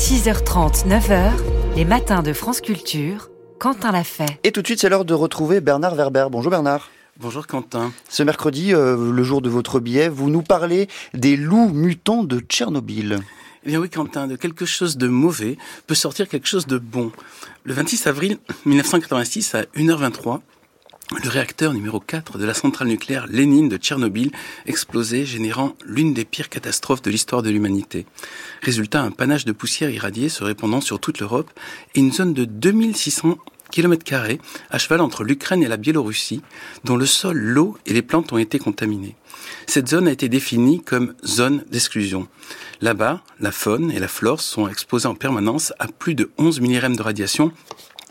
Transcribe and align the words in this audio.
6h30, 0.00 0.88
9h, 0.88 1.30
les 1.76 1.84
matins 1.84 2.22
de 2.22 2.32
France 2.32 2.62
Culture, 2.62 3.28
Quentin 3.58 3.92
l'a 3.92 4.02
fait. 4.02 4.40
Et 4.44 4.50
tout 4.50 4.62
de 4.62 4.66
suite, 4.66 4.80
c'est 4.80 4.88
l'heure 4.88 5.04
de 5.04 5.12
retrouver 5.12 5.60
Bernard 5.60 5.94
Werber. 5.94 6.28
Bonjour 6.30 6.50
Bernard. 6.50 6.88
Bonjour 7.18 7.46
Quentin. 7.46 7.92
Ce 8.08 8.22
mercredi, 8.22 8.72
euh, 8.72 9.12
le 9.12 9.22
jour 9.22 9.42
de 9.42 9.50
votre 9.50 9.78
billet, 9.78 10.08
vous 10.08 10.30
nous 10.30 10.40
parlez 10.40 10.88
des 11.12 11.36
loups 11.36 11.68
mutants 11.68 12.24
de 12.24 12.40
Tchernobyl. 12.40 13.18
Eh 13.66 13.68
bien 13.68 13.78
oui 13.78 13.90
Quentin, 13.90 14.26
de 14.26 14.36
quelque 14.36 14.64
chose 14.64 14.96
de 14.96 15.06
mauvais 15.06 15.58
peut 15.86 15.94
sortir 15.94 16.30
quelque 16.30 16.48
chose 16.48 16.66
de 16.66 16.78
bon. 16.78 17.12
Le 17.64 17.74
26 17.74 18.06
avril 18.06 18.38
1986 18.64 19.54
à 19.54 19.62
1h23, 19.76 20.40
le 21.18 21.28
réacteur 21.28 21.72
numéro 21.72 21.98
4 21.98 22.38
de 22.38 22.44
la 22.44 22.54
centrale 22.54 22.88
nucléaire 22.88 23.26
Lénine 23.26 23.68
de 23.68 23.76
Tchernobyl 23.76 24.30
explosait, 24.66 25.24
générant 25.24 25.74
l'une 25.84 26.14
des 26.14 26.24
pires 26.24 26.48
catastrophes 26.48 27.02
de 27.02 27.10
l'histoire 27.10 27.42
de 27.42 27.50
l'humanité. 27.50 28.06
Résultat, 28.62 29.02
un 29.02 29.10
panache 29.10 29.44
de 29.44 29.52
poussière 29.52 29.90
irradiée 29.90 30.28
se 30.28 30.44
répandant 30.44 30.80
sur 30.80 31.00
toute 31.00 31.18
l'Europe 31.18 31.50
et 31.94 32.00
une 32.00 32.12
zone 32.12 32.32
de 32.32 32.44
2600 32.44 33.38
km 33.70 34.04
à 34.70 34.78
cheval 34.78 35.00
entre 35.00 35.24
l'Ukraine 35.24 35.62
et 35.62 35.68
la 35.68 35.76
Biélorussie, 35.76 36.42
dont 36.84 36.96
le 36.96 37.06
sol, 37.06 37.38
l'eau 37.38 37.78
et 37.86 37.92
les 37.92 38.02
plantes 38.02 38.32
ont 38.32 38.38
été 38.38 38.58
contaminés. 38.58 39.16
Cette 39.66 39.88
zone 39.88 40.08
a 40.08 40.12
été 40.12 40.28
définie 40.28 40.82
comme 40.82 41.14
zone 41.24 41.64
d'exclusion. 41.70 42.28
Là-bas, 42.80 43.22
la 43.38 43.52
faune 43.52 43.90
et 43.90 43.98
la 43.98 44.08
flore 44.08 44.40
sont 44.40 44.68
exposées 44.68 45.08
en 45.08 45.14
permanence 45.14 45.72
à 45.78 45.86
plus 45.86 46.14
de 46.14 46.30
11 46.38 46.60
millirèmes 46.60 46.96
de 46.96 47.02
radiation 47.02 47.52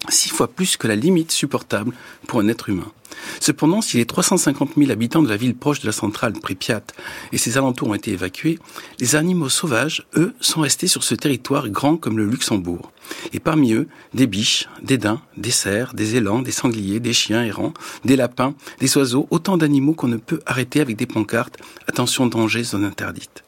six 0.09 0.29
fois 0.29 0.47
plus 0.47 0.77
que 0.77 0.87
la 0.87 0.95
limite 0.95 1.31
supportable 1.31 1.93
pour 2.27 2.39
un 2.39 2.47
être 2.47 2.69
humain. 2.69 2.91
Cependant, 3.39 3.81
si 3.81 3.97
les 3.97 4.05
350 4.05 4.71
000 4.77 4.91
habitants 4.91 5.23
de 5.23 5.29
la 5.29 5.37
ville 5.37 5.55
proche 5.55 5.81
de 5.81 5.85
la 5.85 5.91
centrale 5.91 6.33
Pripyat 6.33 6.83
et 7.31 7.37
ses 7.37 7.57
alentours 7.57 7.89
ont 7.89 7.93
été 7.93 8.11
évacués, 8.11 8.59
les 8.99 9.15
animaux 9.15 9.49
sauvages, 9.49 10.05
eux, 10.15 10.33
sont 10.39 10.61
restés 10.61 10.87
sur 10.87 11.03
ce 11.03 11.15
territoire 11.15 11.69
grand 11.69 11.97
comme 11.97 12.17
le 12.17 12.25
Luxembourg. 12.25 12.91
Et 13.33 13.39
parmi 13.39 13.73
eux, 13.73 13.87
des 14.13 14.27
biches, 14.27 14.69
des 14.83 14.97
daims, 14.97 15.21
des 15.37 15.51
cerfs, 15.51 15.93
des 15.93 16.15
élans, 16.15 16.41
des 16.41 16.51
sangliers, 16.51 16.99
des 16.99 17.13
chiens 17.13 17.43
errants, 17.43 17.73
des 18.05 18.15
lapins, 18.15 18.53
des 18.79 18.97
oiseaux, 18.97 19.27
autant 19.31 19.57
d'animaux 19.57 19.93
qu'on 19.93 20.07
ne 20.07 20.17
peut 20.17 20.41
arrêter 20.45 20.81
avec 20.81 20.95
des 20.95 21.07
pancartes 21.07 21.57
Attention 21.87 22.27
danger, 22.27 22.63
zone 22.63 22.85
interdite. 22.85 23.43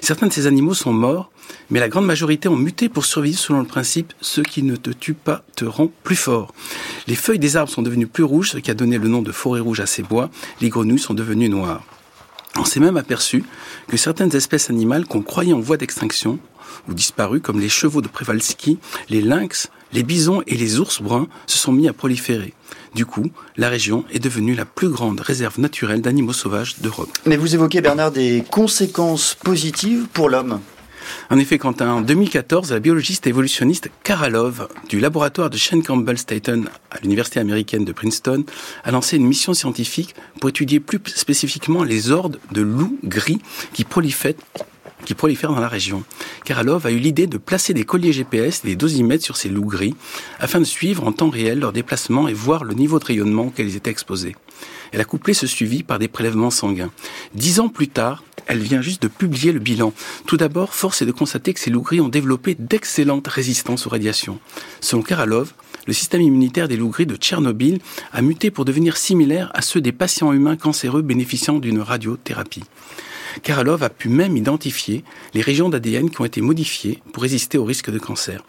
Certains 0.00 0.26
de 0.26 0.32
ces 0.32 0.46
animaux 0.46 0.74
sont 0.74 0.92
morts, 0.92 1.30
mais 1.70 1.80
la 1.80 1.88
grande 1.88 2.06
majorité 2.06 2.48
ont 2.48 2.56
muté 2.56 2.88
pour 2.88 3.04
survivre 3.04 3.38
selon 3.38 3.60
le 3.60 3.66
principe 3.66 4.12
ce 4.20 4.40
qui 4.40 4.62
ne 4.62 4.76
te 4.76 4.90
tue 4.90 5.14
pas 5.14 5.42
te 5.56 5.64
rend 5.64 5.90
plus 6.02 6.16
fort. 6.16 6.54
Les 7.06 7.14
feuilles 7.14 7.38
des 7.38 7.56
arbres 7.56 7.70
sont 7.70 7.82
devenues 7.82 8.06
plus 8.06 8.24
rouges, 8.24 8.50
ce 8.50 8.58
qui 8.58 8.70
a 8.70 8.74
donné 8.74 8.98
le 8.98 9.08
nom 9.08 9.22
de 9.22 9.32
forêt 9.32 9.60
rouge 9.60 9.80
à 9.80 9.86
ces 9.86 10.02
bois. 10.02 10.30
Les 10.60 10.68
grenouilles 10.68 10.98
sont 10.98 11.14
devenues 11.14 11.48
noires. 11.48 11.82
On 12.56 12.64
s'est 12.64 12.80
même 12.80 12.96
aperçu 12.96 13.44
que 13.88 13.96
certaines 13.96 14.34
espèces 14.34 14.70
animales 14.70 15.06
qu'on 15.06 15.22
croyait 15.22 15.52
en 15.52 15.60
voie 15.60 15.76
d'extinction 15.76 16.38
ou 16.88 16.94
disparues, 16.94 17.40
comme 17.40 17.60
les 17.60 17.68
chevaux 17.68 18.00
de 18.00 18.08
Przewalski, 18.08 18.78
les 19.08 19.22
lynx, 19.22 19.70
les 19.92 20.02
bisons 20.02 20.42
et 20.46 20.56
les 20.56 20.78
ours 20.78 21.02
bruns, 21.02 21.28
se 21.46 21.58
sont 21.58 21.72
mis 21.72 21.88
à 21.88 21.92
proliférer. 21.92 22.54
Du 22.94 23.06
coup, 23.06 23.30
la 23.56 23.68
région 23.68 24.04
est 24.12 24.18
devenue 24.18 24.54
la 24.54 24.64
plus 24.64 24.88
grande 24.88 25.20
réserve 25.20 25.60
naturelle 25.60 26.02
d'animaux 26.02 26.32
sauvages 26.32 26.76
d'Europe. 26.80 27.10
Mais 27.26 27.36
vous 27.36 27.54
évoquez, 27.54 27.80
Bernard, 27.80 28.10
des 28.10 28.44
conséquences 28.50 29.34
positives 29.34 30.06
pour 30.12 30.28
l'homme. 30.28 30.60
En 31.30 31.38
effet, 31.38 31.58
Quentin, 31.58 31.90
en 31.90 32.00
2014, 32.00 32.72
la 32.72 32.80
biologiste 32.80 33.26
évolutionniste 33.26 33.90
Karalov 34.04 34.68
du 34.88 35.00
laboratoire 35.00 35.50
de 35.50 35.56
Shane 35.56 35.82
Campbell 35.82 36.18
Staten 36.18 36.68
à 36.90 36.98
l'université 37.02 37.40
américaine 37.40 37.84
de 37.84 37.92
Princeton 37.92 38.44
a 38.84 38.90
lancé 38.90 39.16
une 39.16 39.26
mission 39.26 39.54
scientifique 39.54 40.14
pour 40.40 40.50
étudier 40.50 40.80
plus 40.80 41.00
spécifiquement 41.06 41.84
les 41.84 42.10
ordres 42.10 42.38
de 42.52 42.62
loups 42.62 42.98
gris 43.04 43.40
qui 43.72 43.84
prolifèrent 43.84 44.34
qui 45.04 45.14
prolifèrent 45.14 45.52
dans 45.52 45.60
la 45.60 45.68
région. 45.68 46.04
Karalov 46.44 46.86
a 46.86 46.90
eu 46.90 46.98
l'idée 46.98 47.26
de 47.26 47.38
placer 47.38 47.74
des 47.74 47.84
colliers 47.84 48.12
GPS 48.12 48.62
et 48.64 48.68
des 48.68 48.76
dosimètres 48.76 49.24
sur 49.24 49.36
ces 49.36 49.48
loups 49.48 49.66
gris 49.66 49.94
afin 50.38 50.58
de 50.58 50.64
suivre 50.64 51.06
en 51.06 51.12
temps 51.12 51.30
réel 51.30 51.60
leurs 51.60 51.72
déplacements 51.72 52.28
et 52.28 52.32
voir 52.32 52.64
le 52.64 52.74
niveau 52.74 52.98
de 52.98 53.04
rayonnement 53.04 53.46
auquel 53.46 53.68
ils 53.68 53.76
étaient 53.76 53.90
exposés. 53.90 54.36
Elle 54.92 55.00
a 55.00 55.04
couplé 55.04 55.34
ce 55.34 55.46
suivi 55.46 55.82
par 55.82 55.98
des 55.98 56.08
prélèvements 56.08 56.50
sanguins. 56.50 56.90
Dix 57.34 57.60
ans 57.60 57.68
plus 57.68 57.88
tard, 57.88 58.24
elle 58.46 58.58
vient 58.58 58.82
juste 58.82 59.02
de 59.02 59.08
publier 59.08 59.52
le 59.52 59.60
bilan. 59.60 59.92
Tout 60.26 60.36
d'abord, 60.36 60.74
force 60.74 61.02
est 61.02 61.06
de 61.06 61.12
constater 61.12 61.54
que 61.54 61.60
ces 61.60 61.70
loups 61.70 61.82
gris 61.82 62.00
ont 62.00 62.08
développé 62.08 62.56
d'excellentes 62.58 63.28
résistances 63.28 63.86
aux 63.86 63.90
radiations. 63.90 64.40
Selon 64.80 65.02
Karalov, 65.02 65.54
le 65.86 65.92
système 65.92 66.22
immunitaire 66.22 66.68
des 66.68 66.76
loups 66.76 66.90
gris 66.90 67.06
de 67.06 67.16
Tchernobyl 67.16 67.78
a 68.12 68.22
muté 68.22 68.50
pour 68.50 68.64
devenir 68.64 68.96
similaire 68.96 69.50
à 69.54 69.62
ceux 69.62 69.80
des 69.80 69.92
patients 69.92 70.32
humains 70.32 70.56
cancéreux 70.56 71.02
bénéficiant 71.02 71.58
d'une 71.58 71.80
radiothérapie. 71.80 72.64
Karalov 73.42 73.82
a 73.82 73.90
pu 73.90 74.08
même 74.08 74.36
identifier 74.36 75.04
les 75.34 75.40
régions 75.40 75.68
d'ADN 75.68 76.10
qui 76.10 76.20
ont 76.20 76.24
été 76.24 76.40
modifiées 76.40 77.02
pour 77.12 77.22
résister 77.22 77.58
au 77.58 77.64
risque 77.64 77.90
de 77.90 77.98
cancer. 77.98 78.42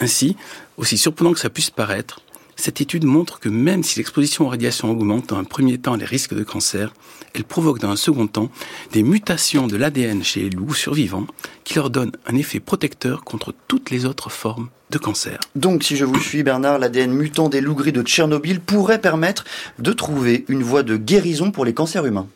Ainsi, 0.00 0.36
aussi 0.76 0.98
surprenant 0.98 1.32
que 1.32 1.40
ça 1.40 1.50
puisse 1.50 1.70
paraître, 1.70 2.20
cette 2.56 2.80
étude 2.80 3.04
montre 3.04 3.40
que 3.40 3.48
même 3.48 3.82
si 3.82 3.98
l'exposition 3.98 4.46
aux 4.46 4.48
radiations 4.48 4.90
augmente 4.90 5.30
dans 5.30 5.38
un 5.38 5.44
premier 5.44 5.78
temps 5.78 5.96
les 5.96 6.04
risques 6.04 6.34
de 6.34 6.44
cancer, 6.44 6.94
elle 7.34 7.44
provoque 7.44 7.80
dans 7.80 7.90
un 7.90 7.96
second 7.96 8.26
temps 8.26 8.50
des 8.92 9.02
mutations 9.02 9.66
de 9.66 9.76
l'ADN 9.76 10.22
chez 10.22 10.42
les 10.42 10.50
loups 10.50 10.74
survivants 10.74 11.26
qui 11.64 11.74
leur 11.74 11.90
donnent 11.90 12.12
un 12.26 12.36
effet 12.36 12.60
protecteur 12.60 13.24
contre 13.24 13.52
toutes 13.66 13.90
les 13.90 14.06
autres 14.06 14.30
formes 14.30 14.68
de 14.90 14.98
cancer. 14.98 15.40
Donc, 15.56 15.82
si 15.82 15.96
je 15.96 16.04
vous 16.04 16.20
suis, 16.20 16.42
Bernard, 16.42 16.78
l'ADN 16.78 17.12
mutant 17.12 17.48
des 17.48 17.60
loups 17.60 17.74
gris 17.74 17.92
de 17.92 18.02
Tchernobyl 18.02 18.60
pourrait 18.60 19.00
permettre 19.00 19.44
de 19.80 19.92
trouver 19.92 20.44
une 20.48 20.62
voie 20.62 20.84
de 20.84 20.96
guérison 20.96 21.50
pour 21.50 21.64
les 21.64 21.74
cancers 21.74 22.06
humains. 22.06 22.28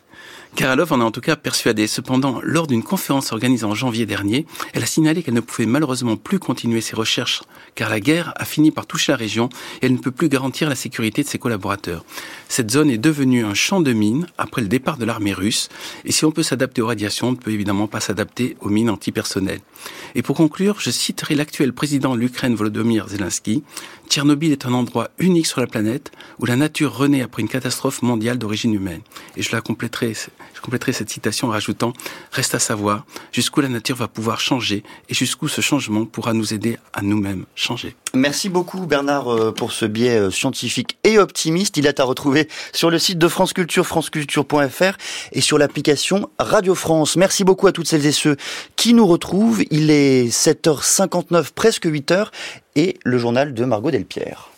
Karalov 0.55 0.91
en 0.91 0.99
est 0.99 1.03
en 1.03 1.11
tout 1.11 1.21
cas 1.21 1.37
persuadée. 1.37 1.87
Cependant, 1.87 2.41
lors 2.43 2.67
d'une 2.67 2.83
conférence 2.83 3.31
organisée 3.31 3.63
en 3.63 3.75
janvier 3.75 4.05
dernier, 4.05 4.45
elle 4.73 4.83
a 4.83 4.87
signalé 4.87 5.23
qu'elle 5.23 5.33
ne 5.33 5.39
pouvait 5.39 5.65
malheureusement 5.65 6.17
plus 6.17 6.37
continuer 6.37 6.81
ses 6.81 6.97
recherches 6.97 7.43
car 7.75 7.89
la 7.89 8.01
guerre 8.01 8.33
a 8.35 8.43
fini 8.43 8.71
par 8.71 8.85
toucher 8.85 9.13
la 9.13 9.17
région 9.17 9.47
et 9.81 9.85
elle 9.85 9.93
ne 9.93 9.99
peut 9.99 10.11
plus 10.11 10.27
garantir 10.27 10.67
la 10.67 10.75
sécurité 10.75 11.23
de 11.23 11.27
ses 11.29 11.39
collaborateurs. 11.39 12.03
Cette 12.49 12.71
zone 12.71 12.89
est 12.89 12.97
devenue 12.97 13.45
un 13.45 13.53
champ 13.53 13.79
de 13.79 13.93
mines 13.93 14.27
après 14.37 14.61
le 14.61 14.67
départ 14.67 14.97
de 14.97 15.05
l'armée 15.05 15.33
russe 15.33 15.69
et 16.03 16.11
si 16.11 16.25
on 16.25 16.31
peut 16.31 16.43
s'adapter 16.43 16.81
aux 16.81 16.87
radiations, 16.87 17.29
on 17.29 17.31
ne 17.31 17.37
peut 17.37 17.51
évidemment 17.51 17.87
pas 17.87 18.01
s'adapter 18.01 18.57
aux 18.59 18.69
mines 18.69 18.89
antipersonnelles. 18.89 19.61
Et 20.15 20.23
pour 20.23 20.35
conclure, 20.35 20.79
je 20.79 20.89
citerai 20.89 21.35
l'actuel 21.35 21.71
président 21.71 22.15
de 22.15 22.19
l'Ukraine 22.19 22.55
Volodymyr 22.55 23.07
Zelensky. 23.07 23.63
Tchernobyl 24.09 24.51
est 24.51 24.65
un 24.65 24.73
endroit 24.73 25.09
unique 25.19 25.47
sur 25.47 25.61
la 25.61 25.67
planète 25.67 26.11
où 26.39 26.45
la 26.45 26.57
nature 26.57 26.97
renaît 26.97 27.21
après 27.21 27.43
une 27.43 27.47
catastrophe 27.47 28.01
mondiale 28.01 28.37
d'origine 28.37 28.73
humaine. 28.73 29.01
Et 29.37 29.41
je 29.41 29.51
la 29.51 29.61
compléterai 29.61 30.15
je 30.53 30.61
compléterai 30.61 30.93
cette 30.93 31.09
citation 31.09 31.47
en 31.47 31.51
rajoutant 31.51 31.93
Reste 32.31 32.55
à 32.55 32.59
savoir 32.59 33.05
jusqu'où 33.31 33.61
la 33.61 33.69
nature 33.69 33.95
va 33.95 34.07
pouvoir 34.07 34.39
changer 34.39 34.83
et 35.09 35.13
jusqu'où 35.13 35.47
ce 35.47 35.61
changement 35.61 36.05
pourra 36.05 36.33
nous 36.33 36.53
aider 36.53 36.77
à 36.93 37.01
nous-mêmes 37.01 37.45
changer. 37.55 37.95
Merci 38.13 38.49
beaucoup 38.49 38.85
Bernard 38.85 39.33
euh, 39.33 39.51
pour 39.51 39.71
ce 39.71 39.85
biais 39.85 40.17
euh, 40.17 40.31
scientifique 40.31 40.97
et 41.03 41.19
optimiste. 41.19 41.77
Il 41.77 41.85
est 41.85 41.99
à 41.99 42.03
retrouver 42.03 42.47
sur 42.73 42.89
le 42.89 42.99
site 42.99 43.17
de 43.17 43.27
France 43.27 43.53
Culture, 43.53 43.85
franceculture.fr 43.85 44.97
et 45.31 45.41
sur 45.41 45.57
l'application 45.57 46.29
Radio 46.39 46.75
France. 46.75 47.15
Merci 47.15 47.43
beaucoup 47.43 47.67
à 47.67 47.71
toutes 47.71 47.87
celles 47.87 48.05
et 48.05 48.11
ceux 48.11 48.37
qui 48.75 48.93
nous 48.93 49.05
retrouvent. 49.05 49.63
Il 49.71 49.91
est 49.91 50.27
7h59, 50.29 51.51
presque 51.53 51.85
8h 51.85 52.27
et 52.75 52.97
le 53.03 53.17
journal 53.17 53.53
de 53.53 53.65
Margot 53.65 53.91
Delpierre. 53.91 54.49